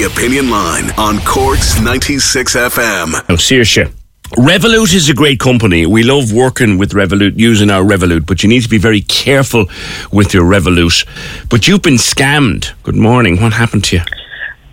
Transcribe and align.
The 0.00 0.06
Opinion 0.06 0.48
Line 0.48 0.90
on 0.96 1.18
Corks 1.26 1.78
96 1.78 2.56
FM. 2.56 3.22
Oh, 3.28 3.34
Saoirse. 3.34 3.92
Revolut 4.38 4.94
is 4.94 5.10
a 5.10 5.14
great 5.14 5.38
company. 5.38 5.84
We 5.84 6.04
love 6.04 6.32
working 6.32 6.78
with 6.78 6.92
Revolut, 6.92 7.38
using 7.38 7.68
our 7.68 7.82
Revolut, 7.82 8.24
but 8.26 8.42
you 8.42 8.48
need 8.48 8.62
to 8.62 8.68
be 8.70 8.78
very 8.78 9.02
careful 9.02 9.66
with 10.10 10.32
your 10.32 10.44
Revolut. 10.44 11.04
But 11.50 11.68
you've 11.68 11.82
been 11.82 11.98
scammed. 11.98 12.72
Good 12.82 12.94
morning. 12.96 13.42
What 13.42 13.52
happened 13.52 13.84
to 13.84 13.96
you? 13.96 14.02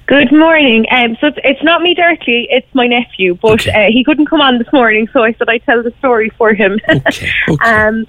Good 0.05 0.31
morning. 0.31 0.85
Um, 0.91 1.17
so 1.19 1.27
it's, 1.27 1.39
it's 1.43 1.61
not 1.63 1.81
me 1.81 1.93
directly, 1.93 2.47
it's 2.49 2.73
my 2.73 2.87
nephew, 2.87 3.35
but 3.41 3.59
Okay. 3.67 3.87
uh, 3.87 3.91
he 3.91 4.05
couldn't 4.05 4.27
come 4.27 4.39
on 4.39 4.59
this 4.59 4.71
morning, 4.71 5.09
so 5.11 5.23
I 5.23 5.33
said 5.33 5.49
I'd 5.49 5.63
tell 5.65 5.83
the 5.83 5.91
story 5.99 6.29
for 6.37 6.53
him. 6.53 6.79
Okay, 6.87 7.29
okay. 7.49 7.69
um, 7.69 8.05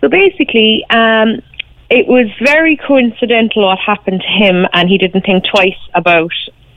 so 0.00 0.08
basically, 0.08 0.86
um, 0.90 1.40
it 1.90 2.06
was 2.06 2.26
very 2.42 2.76
coincidental 2.76 3.64
what 3.66 3.78
happened 3.78 4.20
to 4.20 4.26
him, 4.26 4.66
and 4.72 4.88
he 4.88 4.98
didn't 4.98 5.22
think 5.22 5.44
twice 5.44 5.78
about 5.94 6.32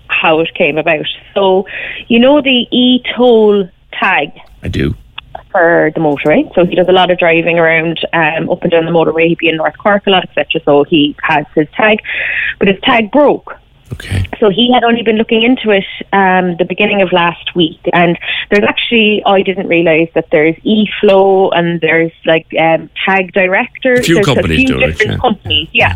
how 0.08 0.40
it 0.40 0.54
came 0.54 0.78
about. 0.78 1.06
So, 1.34 1.68
you 2.08 2.20
know 2.20 2.42
the 2.42 2.68
e-toll 2.72 3.70
tag 3.94 4.30
I 4.64 4.68
do. 4.68 4.96
for 5.52 5.92
the 5.94 6.00
motorway. 6.00 6.54
So 6.56 6.66
he 6.66 6.76
does 6.76 6.88
a 6.88 6.94
lot 6.94 7.12
of 7.12 7.20
driving 7.20 7.60
around 7.60 8.00
um, 8.14 8.50
up 8.50 8.62
and 8.64 8.72
down 8.72 8.86
the 8.86 8.92
motorway. 8.92 9.28
He'd 9.28 9.38
be 9.38 9.50
in 9.50 9.58
North 9.58 9.78
Cork 9.78 10.08
a 10.08 10.10
lot, 10.10 10.24
etc. 10.24 10.62
So 10.64 10.84
he 10.84 11.16
has 11.24 11.46
his 11.56 11.68
tag, 11.76 12.00
but 12.60 12.68
his 12.68 12.80
tag 12.82 13.12
broke. 13.12 13.54
Okay. 13.94 14.26
So 14.40 14.50
he 14.50 14.72
had 14.72 14.84
only 14.84 15.02
been 15.02 15.18
looking 15.18 15.44
into 15.44 15.72
it 15.72 15.86
um, 16.14 16.58
the 16.58 16.66
beginning 16.66 17.02
of 17.02 17.12
last 17.12 17.56
week, 17.56 17.80
and 17.94 18.18
there's 18.50 18.64
actually 18.64 19.24
I 19.26 19.42
didn't 19.42 19.68
realise 19.68 20.10
that 20.14 20.30
there's 20.32 20.56
eFlow 20.58 21.52
and 21.56 21.82
there's 21.82 22.12
like 22.26 22.48
um, 22.60 22.90
Tag 23.06 23.34
Director. 23.34 23.94
A 23.94 24.04
few 24.04 24.16
there's 24.16 24.26
companies 24.26 24.64
a 24.64 24.68
few 24.68 24.68
do 24.68 24.82
it, 24.82 24.88
different 24.88 25.12
yeah. 25.12 25.18
companies, 25.18 25.70
yeah. 25.72 25.96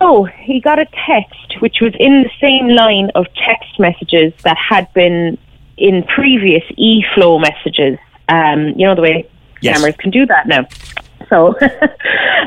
So 0.00 0.24
he 0.24 0.60
got 0.60 0.78
a 0.78 0.86
text 1.06 1.60
which 1.60 1.80
was 1.80 1.94
in 1.98 2.22
the 2.22 2.30
same 2.40 2.68
line 2.68 3.10
of 3.14 3.26
text 3.34 3.78
messages 3.78 4.32
that 4.42 4.56
had 4.56 4.92
been 4.92 5.38
in 5.76 6.02
previous 6.04 6.64
eFlow 6.78 7.40
messages. 7.40 7.98
Um, 8.28 8.68
you 8.76 8.86
know 8.86 8.94
the 8.94 9.02
way 9.02 9.28
Yes. 9.62 9.76
cameras 9.76 9.96
can 9.96 10.10
do 10.10 10.26
that 10.26 10.46
now. 10.46 10.66
So 11.32 11.48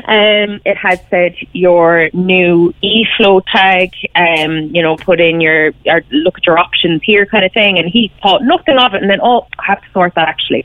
um, 0.06 0.60
it 0.64 0.76
had 0.76 1.04
said 1.10 1.34
your 1.52 2.08
new 2.12 2.72
eFlow 2.84 3.42
tag, 3.50 3.90
um, 4.14 4.70
you 4.72 4.80
know, 4.80 4.96
put 4.96 5.20
in 5.20 5.40
your, 5.40 5.72
or 5.86 6.02
look 6.12 6.38
at 6.38 6.46
your 6.46 6.56
options 6.56 7.02
here 7.02 7.26
kind 7.26 7.44
of 7.44 7.52
thing. 7.52 7.78
And 7.78 7.88
he 7.88 8.12
thought 8.22 8.44
nothing 8.44 8.78
of 8.78 8.94
it 8.94 9.02
and 9.02 9.10
then, 9.10 9.18
oh, 9.20 9.48
I 9.58 9.64
have 9.66 9.82
to 9.82 9.90
sort 9.92 10.14
that 10.14 10.28
actually. 10.28 10.64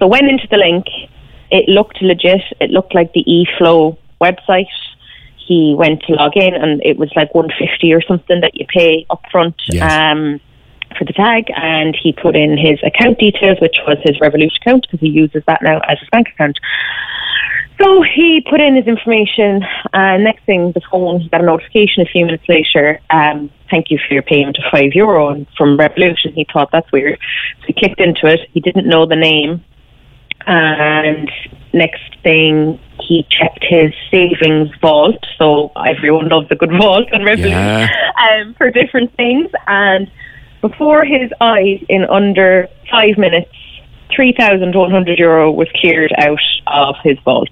So 0.00 0.08
went 0.08 0.28
into 0.28 0.48
the 0.50 0.56
link. 0.56 0.86
It 1.52 1.68
looked 1.68 2.02
legit. 2.02 2.42
It 2.60 2.70
looked 2.70 2.92
like 2.92 3.12
the 3.12 3.24
eFlow 3.24 3.96
website. 4.20 4.66
He 5.46 5.76
went 5.78 6.02
to 6.08 6.14
log 6.14 6.36
in 6.36 6.54
and 6.54 6.82
it 6.84 6.96
was 6.96 7.12
like 7.14 7.32
150 7.34 7.92
or 7.92 8.02
something 8.02 8.40
that 8.40 8.56
you 8.56 8.66
pay 8.66 9.06
up 9.10 9.22
front. 9.30 9.54
Yes. 9.68 9.92
Um, 9.92 10.40
for 10.98 11.04
the 11.04 11.12
tag 11.12 11.46
and 11.56 11.96
he 12.00 12.12
put 12.12 12.36
in 12.36 12.56
his 12.56 12.78
account 12.84 13.18
details, 13.18 13.58
which 13.60 13.76
was 13.86 13.98
his 14.02 14.16
Revolut 14.18 14.56
account 14.60 14.86
because 14.86 15.00
he 15.00 15.08
uses 15.08 15.42
that 15.46 15.60
now 15.62 15.80
as 15.88 15.98
his 15.98 16.08
bank 16.10 16.28
account. 16.28 16.58
So 17.80 18.02
he 18.02 18.40
put 18.48 18.60
in 18.60 18.76
his 18.76 18.86
information, 18.86 19.62
and 19.92 20.22
next 20.22 20.44
thing, 20.44 20.70
the 20.72 20.80
phone, 20.90 21.20
he 21.20 21.28
got 21.28 21.40
a 21.40 21.44
notification 21.44 22.02
a 22.02 22.06
few 22.06 22.24
minutes 22.24 22.44
later. 22.48 23.00
Um, 23.10 23.50
thank 23.68 23.90
you 23.90 23.98
for 23.98 24.14
your 24.14 24.22
payment 24.22 24.58
of 24.58 24.64
five 24.70 24.92
euro 24.94 25.30
and 25.30 25.46
from 25.58 25.76
Revolution. 25.76 26.32
He 26.34 26.46
thought 26.52 26.70
that's 26.70 26.90
weird, 26.92 27.18
so 27.60 27.66
he 27.66 27.72
clicked 27.72 28.00
into 28.00 28.26
it. 28.26 28.40
He 28.52 28.60
didn't 28.60 28.86
know 28.86 29.06
the 29.06 29.16
name, 29.16 29.64
and 30.46 31.28
next 31.72 32.16
thing, 32.22 32.78
he 33.00 33.26
checked 33.28 33.64
his 33.68 33.92
savings 34.10 34.70
vault. 34.80 35.24
So 35.36 35.72
everyone 35.84 36.28
loves 36.28 36.46
a 36.50 36.54
good 36.54 36.70
vault 36.70 37.12
on 37.12 37.22
Revolut 37.22 37.50
Yeah. 37.50 37.88
um, 38.40 38.54
for 38.54 38.70
different 38.70 39.14
things. 39.16 39.50
And 39.66 40.10
before 40.60 41.04
his 41.04 41.30
eyes, 41.40 41.82
in 41.88 42.04
under 42.04 42.68
five 42.90 43.18
minutes, 43.18 43.50
3,100 44.14 45.18
euro 45.18 45.50
was 45.50 45.68
cleared 45.80 46.12
out 46.18 46.38
of 46.68 46.94
his 47.02 47.18
vault. 47.24 47.48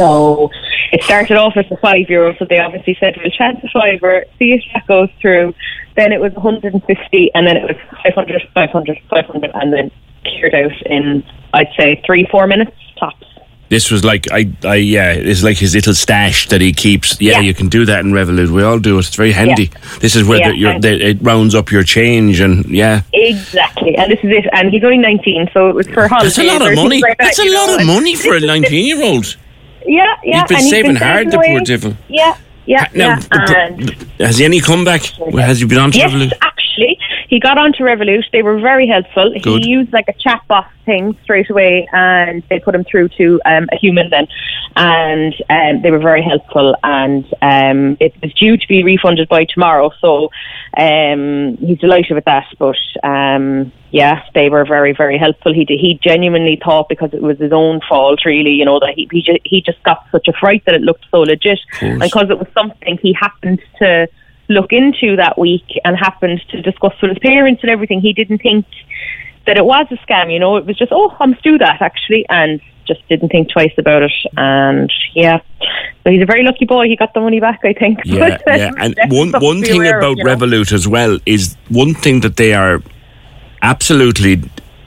So 0.00 0.50
it 0.92 1.02
started 1.02 1.36
off 1.36 1.56
as 1.56 1.66
a 1.70 1.76
five 1.76 2.08
euro, 2.08 2.34
so 2.38 2.46
they 2.48 2.58
obviously 2.58 2.96
said, 2.98 3.16
we'll 3.22 3.30
chance 3.30 3.58
a 3.62 3.68
fiver, 3.68 4.24
see 4.38 4.52
if 4.54 4.62
that 4.72 4.86
goes 4.86 5.10
through. 5.20 5.54
Then 5.94 6.10
it 6.12 6.20
was 6.20 6.32
150, 6.32 7.34
and 7.34 7.46
then 7.46 7.56
it 7.58 7.64
was 7.64 7.76
500, 8.02 8.48
500, 8.54 8.98
500, 9.10 9.50
and 9.54 9.72
then 9.72 9.90
cleared 10.24 10.54
out 10.54 10.72
in, 10.86 11.22
I'd 11.52 11.68
say, 11.76 12.00
three, 12.06 12.26
four 12.30 12.46
minutes 12.46 12.72
tops. 12.98 13.26
This 13.68 13.90
was 13.90 14.02
like 14.04 14.26
I, 14.32 14.50
I 14.64 14.76
yeah, 14.76 15.12
it's 15.12 15.44
like 15.44 15.56
his 15.58 15.74
little 15.76 15.94
stash 15.94 16.48
that 16.48 16.60
he 16.60 16.72
keeps. 16.72 17.20
Yeah, 17.20 17.34
Yeah. 17.34 17.40
you 17.42 17.54
can 17.54 17.68
do 17.68 17.84
that 17.84 18.00
in 18.00 18.10
Revolut. 18.10 18.48
We 18.48 18.64
all 18.64 18.80
do 18.80 18.96
it. 18.96 19.06
It's 19.06 19.14
very 19.14 19.30
handy. 19.30 19.70
This 20.00 20.16
is 20.16 20.24
where 20.26 20.40
Yeah, 20.40 20.48
the, 20.50 20.56
your, 20.56 20.80
the, 20.80 21.08
it 21.10 21.18
rounds 21.22 21.54
up 21.54 21.70
your 21.70 21.84
change, 21.84 22.40
and 22.40 22.64
yeah, 22.64 23.02
Exactly, 23.12 23.96
and 23.96 24.10
this 24.10 24.18
is 24.24 24.30
it. 24.32 24.46
And 24.52 24.72
he's 24.72 24.82
only 24.82 24.98
19, 24.98 25.50
so 25.52 25.68
it 25.68 25.74
was 25.76 25.86
for 25.88 26.08
holidays. 26.08 26.34
that's 26.34 26.48
a 26.48 26.58
lot 26.58 26.68
of 26.68 26.74
money. 26.74 27.00
like 27.00 27.16
that, 27.18 27.24
That's 27.26 27.38
a 27.38 27.44
know, 27.44 27.52
lot 27.66 27.80
of 27.80 27.86
money 27.86 28.16
for 28.16 28.34
a 28.34 28.40
nineteen-year-old. 28.52 29.36
Yeah, 29.86 30.04
yeah. 30.24 30.40
He's 30.40 30.48
been 30.48 30.56
and 30.58 30.66
saving 30.66 30.96
hard, 30.96 31.30
the 31.30 31.36
away. 31.36 31.52
poor 31.52 31.60
devil. 31.60 31.96
Yeah, 32.08 32.36
yeah, 32.66 32.86
Now, 32.94 33.18
yeah. 33.18 33.66
And 33.66 33.90
has 34.18 34.38
he 34.38 34.44
any 34.44 34.60
comeback? 34.60 35.02
Where 35.18 35.44
has 35.46 35.60
he 35.60 35.66
been 35.66 35.78
on 35.78 35.92
yes, 35.92 36.10
Revolut? 36.10 36.32
Actually, 36.80 36.98
he 37.28 37.40
got 37.40 37.58
onto 37.58 37.84
Revolut. 37.84 38.24
They 38.32 38.42
were 38.42 38.60
very 38.60 38.86
helpful. 38.86 39.32
Good. 39.42 39.64
He 39.64 39.70
used 39.70 39.92
like 39.92 40.08
a 40.08 40.12
chatbot 40.12 40.66
thing 40.84 41.16
straight 41.22 41.50
away, 41.50 41.88
and 41.92 42.42
they 42.48 42.60
put 42.60 42.74
him 42.74 42.84
through 42.84 43.08
to 43.10 43.40
um, 43.44 43.68
a 43.72 43.76
human 43.76 44.10
then, 44.10 44.26
and 44.76 45.34
um, 45.48 45.82
they 45.82 45.90
were 45.90 45.98
very 45.98 46.22
helpful. 46.22 46.74
And 46.82 47.24
um, 47.42 47.96
it 48.00 48.14
was 48.22 48.32
due 48.34 48.56
to 48.56 48.68
be 48.68 48.82
refunded 48.82 49.28
by 49.28 49.44
tomorrow, 49.44 49.90
so 50.00 50.30
um, 50.76 51.56
he's 51.58 51.78
delighted 51.78 52.14
with 52.14 52.24
that. 52.24 52.46
But 52.58 52.78
um, 53.02 53.72
yeah, 53.90 54.22
they 54.34 54.48
were 54.48 54.64
very, 54.64 54.92
very 54.92 55.18
helpful. 55.18 55.52
He 55.52 55.64
he 55.68 55.98
genuinely 56.02 56.60
thought 56.62 56.88
because 56.88 57.12
it 57.12 57.22
was 57.22 57.38
his 57.38 57.52
own 57.52 57.80
fault, 57.88 58.24
really, 58.24 58.52
you 58.52 58.64
know, 58.64 58.80
that 58.80 58.94
he 58.94 59.08
he 59.10 59.22
just, 59.22 59.40
he 59.44 59.60
just 59.60 59.82
got 59.82 60.06
such 60.10 60.28
a 60.28 60.32
fright 60.32 60.64
that 60.66 60.74
it 60.74 60.82
looked 60.82 61.06
so 61.10 61.20
legit, 61.20 61.60
and 61.80 62.00
because 62.00 62.30
it 62.30 62.38
was 62.38 62.48
something 62.54 62.98
he 63.02 63.12
happened 63.12 63.60
to 63.78 64.08
look 64.50 64.72
into 64.72 65.16
that 65.16 65.38
week 65.38 65.78
and 65.84 65.96
happened 65.96 66.42
to 66.50 66.60
discuss 66.60 66.92
with 67.00 67.10
his 67.10 67.18
parents 67.20 67.62
and 67.62 67.70
everything. 67.70 68.00
He 68.00 68.12
didn't 68.12 68.38
think 68.38 68.66
that 69.46 69.56
it 69.56 69.64
was 69.64 69.86
a 69.90 69.96
scam, 70.06 70.32
you 70.32 70.38
know, 70.38 70.56
it 70.56 70.66
was 70.66 70.76
just, 70.76 70.92
oh, 70.92 71.16
I 71.18 71.26
must 71.26 71.42
do 71.42 71.56
that 71.58 71.80
actually, 71.80 72.26
and 72.28 72.60
just 72.86 73.06
didn't 73.08 73.28
think 73.30 73.50
twice 73.50 73.72
about 73.78 74.02
it. 74.02 74.12
And 74.36 74.92
yeah, 75.14 75.40
so 76.02 76.10
he's 76.10 76.22
a 76.22 76.26
very 76.26 76.42
lucky 76.42 76.64
boy. 76.64 76.86
He 76.88 76.96
got 76.96 77.14
the 77.14 77.20
money 77.20 77.40
back, 77.40 77.60
I 77.64 77.72
think. 77.72 78.00
Yeah, 78.04 78.38
yeah. 78.46 78.70
And 78.78 78.96
one 79.08 79.32
one 79.32 79.62
thing 79.62 79.86
of, 79.86 79.96
about 79.96 80.16
know. 80.18 80.24
Revolut 80.24 80.72
as 80.72 80.86
well 80.88 81.18
is 81.26 81.56
one 81.68 81.94
thing 81.94 82.20
that 82.20 82.36
they 82.36 82.52
are 82.52 82.82
absolutely 83.62 84.42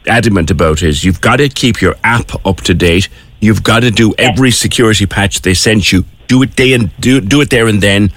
adamant 0.07 0.51
about 0.51 0.81
is 0.81 1.04
you've 1.04 1.21
got 1.21 1.38
to 1.38 1.48
keep 1.50 1.81
your 1.81 1.95
app 2.04 2.31
up 2.45 2.57
to 2.62 2.74
date. 2.74 3.10
You've 3.39 3.63
got 3.63 3.81
to 3.81 3.92
do 3.92 4.13
every 4.18 4.51
security 4.51 5.06
patch 5.06 5.42
they 5.42 5.54
sent 5.54 5.92
you. 5.92 6.06
Do 6.27 6.42
it 6.44 6.56
day 6.56 6.74
and 6.74 6.95
do 7.00 7.21
do 7.21 7.42
it 7.42 7.50
there 7.50 7.68
and 7.68 7.81
then. 7.81 8.12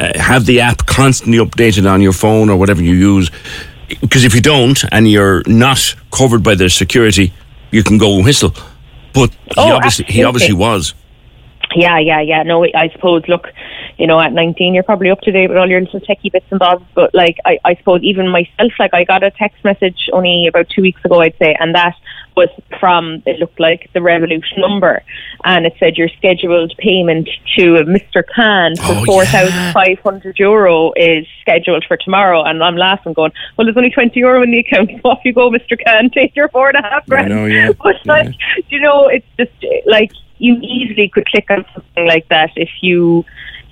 Uh, 0.00 0.18
have 0.18 0.46
the 0.46 0.60
app 0.60 0.86
constantly 0.86 1.36
updated 1.36 1.90
on 1.90 2.00
your 2.00 2.12
phone 2.12 2.48
or 2.48 2.56
whatever 2.56 2.82
you 2.82 2.94
use. 2.94 3.30
Because 4.00 4.24
if 4.24 4.34
you 4.34 4.40
don't 4.40 4.82
and 4.92 5.10
you're 5.10 5.42
not 5.46 5.94
covered 6.10 6.42
by 6.42 6.54
their 6.54 6.70
security, 6.70 7.34
you 7.70 7.82
can 7.84 7.98
go 7.98 8.16
and 8.16 8.24
whistle. 8.24 8.54
But 9.12 9.30
he 9.30 9.54
Oh, 9.58 9.72
obviously 9.72 10.06
he 10.06 10.24
obviously 10.24 10.54
was. 10.54 10.94
Yeah, 11.74 11.98
yeah, 11.98 12.20
yeah. 12.20 12.42
No, 12.44 12.64
I 12.64 12.88
suppose. 12.92 13.24
Look, 13.28 13.48
you 13.98 14.06
know, 14.06 14.18
at 14.18 14.32
19, 14.32 14.72
you're 14.72 14.82
probably 14.82 15.10
up 15.10 15.20
to 15.20 15.32
date 15.32 15.48
with 15.48 15.58
all 15.58 15.68
your 15.68 15.80
little 15.80 16.00
techie 16.00 16.32
bits 16.32 16.46
and 16.50 16.58
bobs. 16.58 16.84
But 16.94 17.14
like, 17.14 17.36
I, 17.44 17.58
I 17.64 17.74
suppose 17.74 18.00
even 18.02 18.28
myself, 18.28 18.72
like, 18.78 18.94
I 18.94 19.04
got 19.04 19.22
a 19.22 19.30
text 19.30 19.62
message 19.64 20.08
only 20.14 20.46
about 20.46 20.70
two 20.70 20.80
weeks 20.80 21.04
ago, 21.04 21.20
I'd 21.20 21.36
say, 21.38 21.54
and 21.60 21.74
that 21.74 21.94
was 22.40 22.50
from 22.80 23.22
it 23.26 23.38
looked 23.38 23.60
like 23.68 23.90
the 23.92 24.02
Revolution 24.12 24.58
number, 24.66 24.94
and 25.44 25.66
it 25.68 25.74
said 25.78 25.92
your 26.00 26.08
scheduled 26.18 26.72
payment 26.78 27.28
to 27.56 27.64
Mr. 27.96 28.20
Khan 28.34 28.70
for 28.76 28.96
Oh, 29.00 29.04
four 29.04 29.24
thousand 29.34 29.72
five 29.72 29.98
hundred 30.06 30.38
euro 30.38 30.92
is 30.96 31.26
scheduled 31.42 31.84
for 31.86 31.96
tomorrow. 31.96 32.42
And 32.42 32.62
I'm 32.62 32.76
laughing, 32.76 33.12
going, 33.12 33.32
well, 33.56 33.64
there's 33.66 33.76
only 33.76 33.90
twenty 33.90 34.20
euro 34.20 34.42
in 34.42 34.50
the 34.50 34.60
account. 34.64 34.90
So 35.02 35.10
off 35.10 35.20
you 35.24 35.32
go, 35.32 35.50
Mr. 35.50 35.76
Khan. 35.82 36.10
Take 36.10 36.34
your 36.34 36.48
four 36.48 36.68
and 36.70 36.78
a 36.78 36.82
half 36.82 37.06
grand. 37.06 37.28
know, 37.28 37.46
yeah, 37.46 37.72
But 37.82 37.96
yeah. 38.04 38.12
like, 38.12 38.34
you 38.68 38.80
know, 38.80 39.08
it's 39.08 39.26
just 39.38 39.52
like 39.86 40.12
you 40.38 40.58
easily 40.62 41.08
could 41.08 41.26
click 41.26 41.46
on 41.50 41.64
something 41.74 42.06
like 42.06 42.26
that 42.28 42.50
if 42.56 42.70
you, 42.80 43.24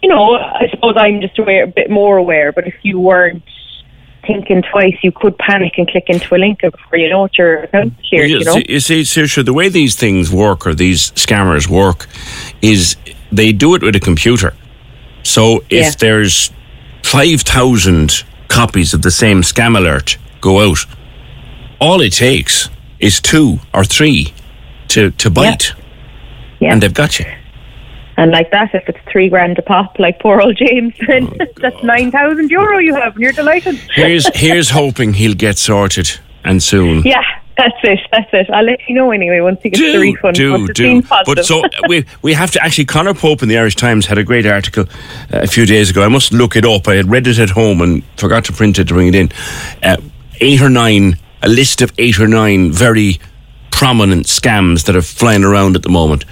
you 0.02 0.08
know, 0.08 0.34
I 0.36 0.68
suppose 0.70 0.94
I'm 0.96 1.20
just 1.20 1.38
aware, 1.38 1.64
a 1.64 1.66
bit 1.66 1.90
more 1.90 2.16
aware, 2.18 2.52
but 2.52 2.66
if 2.66 2.74
you 2.82 3.00
weren't 3.00 3.42
thinking 4.28 4.62
twice, 4.70 4.94
you 5.02 5.10
could 5.10 5.36
panic 5.38 5.72
and 5.78 5.88
click 5.88 6.04
into 6.08 6.32
a 6.36 6.38
link 6.38 6.60
before 6.60 6.96
you 6.98 7.08
know 7.10 7.22
what 7.22 7.36
your 7.36 7.64
account 7.64 7.94
Well, 8.12 8.26
you, 8.28 8.38
you 8.38 8.44
know? 8.44 8.52
see, 8.54 8.66
you 8.68 8.80
see, 8.80 9.00
Saoirse, 9.02 9.44
the 9.44 9.52
way 9.52 9.68
these 9.68 9.96
things 9.96 10.30
work 10.30 10.66
or 10.68 10.74
these 10.74 11.10
scammers 11.12 11.66
work 11.68 12.06
is 12.62 12.94
they 13.32 13.50
do 13.52 13.74
it 13.74 13.82
with 13.82 13.96
a 13.96 14.00
computer. 14.00 14.54
So 15.24 15.64
if 15.70 15.84
Yeah. 15.86 15.90
there's 15.98 16.50
5,000 17.02 18.22
copies 18.48 18.94
of 18.94 19.02
the 19.02 19.10
same 19.10 19.42
scam 19.42 19.76
alert 19.76 20.16
go 20.40 20.60
out, 20.70 20.84
all 21.80 22.00
it 22.00 22.12
takes 22.12 22.68
is 23.00 23.20
two 23.20 23.58
or 23.74 23.84
three 23.84 24.32
to, 24.88 25.10
to 25.12 25.30
bite, 25.30 25.72
Yeah. 26.60 26.72
and 26.72 26.82
they've 26.82 26.94
got 27.02 27.18
you. 27.18 27.26
And 28.18 28.32
like 28.32 28.50
that, 28.50 28.74
if 28.74 28.88
it's 28.88 28.98
three 29.10 29.28
grand 29.28 29.58
a 29.58 29.62
pop, 29.62 29.98
like 30.00 30.18
poor 30.18 30.40
old 30.40 30.56
James, 30.56 30.92
then 31.06 31.28
Oh, 31.40 31.46
that's 31.56 31.82
9,000 31.84 32.50
euro 32.50 32.78
you 32.78 32.94
have 32.94 33.14
and 33.14 33.22
you're 33.22 33.32
delighted. 33.32 33.76
Here's, 33.94 34.26
here's 34.34 34.70
hoping 34.70 35.14
he'll 35.14 35.34
get 35.34 35.56
sorted 35.56 36.18
and 36.44 36.60
soon. 36.60 37.02
Yeah, 37.04 37.22
that's 37.56 37.76
it, 37.84 38.00
that's 38.10 38.28
it. 38.32 38.50
I'll 38.50 38.64
let 38.64 38.80
you 38.88 38.96
know 38.96 39.12
anyway 39.12 39.40
once 39.40 39.60
he 39.62 39.70
gets 39.70 39.80
the 39.80 39.92
do, 39.92 40.00
refund. 40.00 40.34
do, 40.36 40.66
do. 40.72 41.02
But 41.02 41.44
so 41.44 41.62
we 41.88 42.04
we 42.22 42.32
have 42.32 42.50
to 42.52 42.62
actually. 42.62 42.86
Conor 42.86 43.14
Pope 43.14 43.42
in 43.42 43.48
the 43.48 43.58
Irish 43.58 43.76
Times 43.76 44.06
had 44.06 44.18
a 44.18 44.24
great 44.24 44.46
article 44.46 44.84
uh, 45.32 45.40
a 45.42 45.46
few 45.46 45.66
days 45.66 45.90
ago. 45.90 46.02
I 46.02 46.08
must 46.08 46.32
look 46.32 46.56
it 46.56 46.64
up. 46.64 46.86
I 46.88 46.94
had 46.94 47.10
read 47.10 47.26
it 47.26 47.38
at 47.38 47.50
home 47.50 47.80
and 47.80 48.04
forgot 48.16 48.44
to 48.46 48.52
print 48.52 48.78
it 48.78 48.88
to 48.88 48.94
bring 48.94 49.08
it 49.08 49.14
in. 49.14 49.30
Uh, 49.82 49.96
eight 50.40 50.60
or 50.62 50.70
nine, 50.70 51.18
a 51.42 51.48
list 51.48 51.82
of 51.82 51.92
eight 51.98 52.18
or 52.18 52.28
nine 52.28 52.72
very 52.72 53.20
prominent 53.70 54.26
scams 54.26 54.86
that 54.86 54.96
are 54.96 55.02
flying 55.02 55.44
around 55.44 55.76
at 55.76 55.82
the 55.82 55.88
moment. 55.88 56.24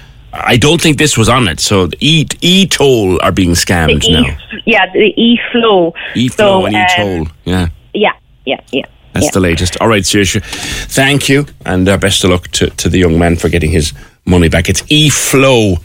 I 0.45 0.57
don't 0.57 0.81
think 0.81 0.99
this 0.99 1.17
was 1.17 1.29
on 1.29 1.49
it. 1.49 1.61
So 1.61 1.89
e 2.01 2.27
e 2.41 2.67
toll 2.67 3.21
are 3.23 3.33
being 3.33 3.53
scammed 3.53 4.03
the 4.03 4.13
now. 4.13 4.25
e, 4.25 4.63
yeah, 4.67 4.93
the 4.93 5.13
e-flow. 5.17 5.95
E 6.15 6.29
flow 6.29 6.61
So, 6.61 6.67
and 6.67 6.77
um, 6.77 6.83
e 6.83 6.87
toll. 6.97 7.29
Yeah. 7.45 7.69
Yeah, 7.95 8.13
yeah, 8.45 8.61
yeah. 8.73 8.87
That's 9.13 9.27
yeah. 9.27 9.31
the 9.33 9.41
latest. 9.41 9.81
All 9.81 9.89
right, 9.89 10.03
Saoirse. 10.03 10.43
Thank 10.89 11.29
you, 11.29 11.47
and 11.65 11.89
uh, 11.89 11.97
best 11.97 12.23
of 12.25 12.31
luck 12.31 12.49
to, 12.49 12.69
to 12.69 12.89
the 12.91 12.99
young 12.99 13.19
man 13.19 13.37
for 13.37 13.49
getting 13.49 13.71
his 13.71 13.95
money 14.27 14.49
back. 14.49 14.69
It's 14.69 14.83
eFlow 14.83 15.81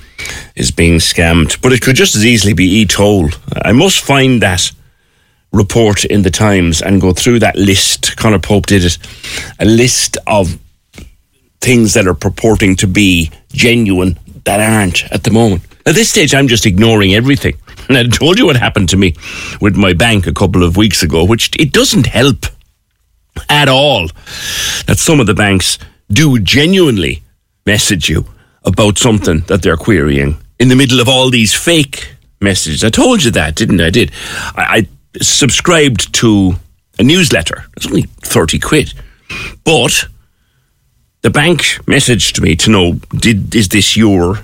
is 0.55 0.71
being 0.71 0.95
scammed, 0.99 1.61
but 1.61 1.71
it 1.71 1.81
could 1.81 1.95
just 1.95 2.15
as 2.15 2.25
easily 2.25 2.53
be 2.53 2.83
eToll. 2.85 3.33
I 3.63 3.71
must 3.71 4.03
find 4.03 4.41
that 4.41 4.71
report 5.53 6.03
in 6.05 6.23
the 6.23 6.29
Times 6.29 6.81
and 6.81 6.99
go 6.99 7.13
through 7.13 7.39
that 7.39 7.55
list. 7.55 8.17
Conor 8.17 8.39
Pope 8.39 8.65
did 8.65 8.83
it. 8.83 8.97
A 9.59 9.65
list 9.65 10.17
of 10.27 10.57
things 11.61 11.93
that 11.93 12.07
are 12.07 12.13
purporting 12.13 12.75
to 12.77 12.87
be 12.87 13.31
genuine 13.53 14.17
that 14.45 14.59
aren't 14.59 15.11
at 15.11 15.23
the 15.23 15.31
moment. 15.31 15.63
At 15.85 15.95
this 15.95 16.09
stage, 16.09 16.33
I'm 16.33 16.47
just 16.47 16.65
ignoring 16.65 17.13
everything. 17.13 17.57
And 17.89 17.97
I 17.97 18.03
told 18.03 18.37
you 18.37 18.45
what 18.45 18.55
happened 18.55 18.89
to 18.89 18.97
me 18.97 19.15
with 19.59 19.75
my 19.75 19.93
bank 19.93 20.27
a 20.27 20.33
couple 20.33 20.63
of 20.63 20.77
weeks 20.77 21.03
ago, 21.03 21.23
which 21.23 21.51
it 21.59 21.73
doesn't 21.73 22.05
help 22.05 22.45
at 23.49 23.67
all 23.67 24.07
that 24.87 24.97
some 24.97 25.19
of 25.19 25.27
the 25.27 25.33
banks 25.33 25.77
do 26.11 26.39
genuinely 26.39 27.23
message 27.65 28.09
you 28.09 28.25
about 28.63 28.97
something 28.97 29.41
that 29.47 29.61
they're 29.61 29.77
querying 29.77 30.37
in 30.59 30.67
the 30.67 30.75
middle 30.75 30.99
of 30.99 31.09
all 31.09 31.29
these 31.29 31.53
fake 31.53 32.15
messages. 32.39 32.83
I 32.83 32.89
told 32.89 33.23
you 33.23 33.31
that, 33.31 33.55
didn't 33.55 33.81
I? 33.81 33.87
I 33.87 33.89
did. 33.89 34.11
I, 34.55 34.77
I 34.77 34.87
subscribed 35.21 36.13
to 36.15 36.53
a 36.99 37.03
newsletter. 37.03 37.65
It's 37.75 37.87
only 37.87 38.03
30 38.21 38.59
quid. 38.59 38.93
But 39.63 40.05
the 41.21 41.29
bank 41.29 41.59
messaged 41.85 42.41
me 42.41 42.55
to 42.55 42.69
know 42.71 42.93
did 43.15 43.53
is 43.55 43.69
this 43.69 43.95
your 43.95 44.39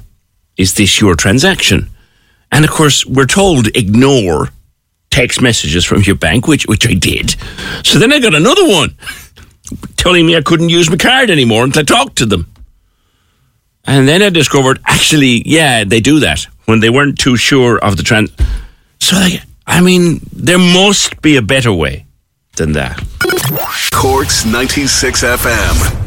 is 0.57 0.73
this 0.73 0.99
your 0.99 1.15
transaction? 1.15 1.89
And 2.51 2.65
of 2.65 2.71
course, 2.71 3.05
we're 3.05 3.25
told 3.25 3.67
ignore 3.75 4.49
text 5.09 5.41
messages 5.41 5.85
from 5.85 6.01
your 6.03 6.15
bank, 6.15 6.47
which 6.47 6.65
which 6.67 6.87
I 6.87 6.93
did. 6.93 7.35
So 7.83 7.99
then 7.99 8.13
I 8.13 8.19
got 8.19 8.35
another 8.35 8.67
one 8.67 8.95
telling 9.97 10.25
me 10.25 10.35
I 10.35 10.41
couldn't 10.41 10.69
use 10.69 10.89
my 10.89 10.97
card 10.97 11.29
anymore 11.29 11.63
until 11.63 11.81
I 11.81 11.83
talked 11.83 12.17
to 12.17 12.25
them. 12.25 12.51
And 13.85 14.07
then 14.07 14.21
I 14.21 14.29
discovered 14.29 14.79
actually, 14.85 15.43
yeah, 15.45 15.83
they 15.83 15.99
do 15.99 16.19
that 16.19 16.45
when 16.65 16.79
they 16.81 16.89
weren't 16.89 17.17
too 17.17 17.37
sure 17.37 17.77
of 17.79 17.95
the 17.97 18.03
trans. 18.03 18.31
So 18.99 19.15
like, 19.15 19.41
I 19.65 19.81
mean, 19.81 20.19
there 20.33 20.57
must 20.57 21.21
be 21.21 21.37
a 21.37 21.41
better 21.41 21.71
way 21.71 22.05
than 22.57 22.73
that. 22.73 23.01
Corks 23.91 24.45
96 24.45 25.23
FM. 25.23 26.06